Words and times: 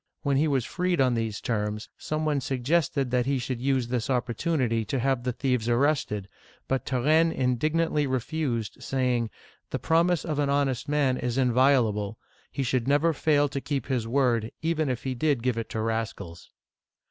When 0.23 0.37
he 0.37 0.47
was 0.47 0.65
freed 0.65 0.99
on 0.99 1.13
these 1.13 1.39
terms, 1.39 1.87
some 1.95 2.25
one 2.25 2.41
suggested 2.41 3.11
that 3.11 3.27
he 3.27 3.37
should 3.37 3.61
use 3.61 3.87
this 3.89 4.09
opportunity 4.09 4.83
to 4.83 4.97
have 4.97 5.21
the 5.21 5.31
thieves 5.31 5.69
arrested; 5.69 6.27
but 6.67 6.87
Turenne 6.87 7.31
indignantly 7.31 8.07
re 8.07 8.17
fused, 8.19 8.77
saying:" 8.81 9.29
The 9.69 9.77
promise 9.77 10.25
of 10.25 10.39
an 10.39 10.49
honest 10.49 10.89
man 10.89 11.17
is 11.17 11.37
invio 11.37 11.93
lable. 11.93 12.15
He 12.51 12.63
should 12.63 12.87
never 12.87 13.13
fail 13.13 13.47
to 13.49 13.61
keep 13.61 13.85
his 13.85 14.07
word, 14.07 14.51
even 14.63 14.89
if 14.89 15.03
he 15.03 15.13
did 15.13 15.43
give 15.43 15.55
it 15.59 15.69
to 15.69 15.79
rascals 15.81 16.49